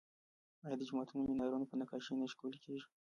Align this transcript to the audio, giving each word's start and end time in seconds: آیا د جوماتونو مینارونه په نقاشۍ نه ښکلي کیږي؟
آیا 0.65 0.75
د 0.77 0.81
جوماتونو 0.89 1.21
مینارونه 1.29 1.65
په 1.67 1.75
نقاشۍ 1.81 2.13
نه 2.19 2.25
ښکلي 2.33 2.59
کیږي؟ 2.65 2.85